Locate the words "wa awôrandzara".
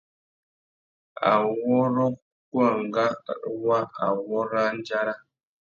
3.65-5.13